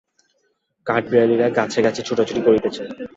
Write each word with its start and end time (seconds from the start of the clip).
কাঠবিড়ালিরা 0.87 1.47
গাছে 1.57 1.79
গাছে 1.81 2.01
ছুটাছুটি 2.07 2.41
করিতেছে। 2.41 2.81